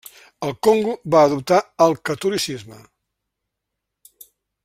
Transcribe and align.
El 0.45 0.53
Congo 0.67 0.95
va 1.15 1.19
adoptar 1.27 1.59
el 1.87 1.93
catolicisme. 2.11 2.79